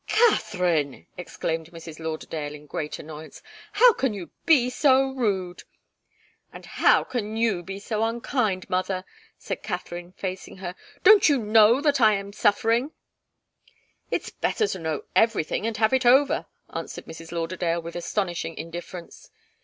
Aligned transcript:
"Katharine!" 0.07 1.05
exclaimed 1.15 1.69
Mrs. 1.69 1.99
Lauderdale, 1.99 2.55
in 2.55 2.65
great 2.65 2.97
annoyance. 2.97 3.43
"How 3.73 3.93
can 3.93 4.15
you 4.15 4.31
be 4.47 4.67
so 4.71 5.11
rude?" 5.11 5.61
"And 6.51 6.65
how 6.65 7.03
can 7.03 7.37
you 7.37 7.61
be 7.61 7.77
so 7.77 8.03
unkind, 8.03 8.67
mother?" 8.67 9.05
asked 9.39 9.61
Katharine, 9.61 10.13
facing 10.13 10.57
her. 10.57 10.73
"Don't 11.03 11.29
you 11.29 11.37
know 11.37 11.73
what 11.75 12.01
I'm 12.01 12.33
suffering?" 12.33 12.93
"It's 14.09 14.31
better 14.31 14.65
to 14.69 14.79
know 14.79 15.03
everything, 15.15 15.67
and 15.67 15.77
have 15.77 15.93
it 15.93 16.07
over," 16.07 16.47
answered 16.73 17.05
Mrs. 17.05 17.31
Lauderdale, 17.31 17.79
with 17.83 17.95
astonishing 17.95 18.55
indifference. 18.57 19.29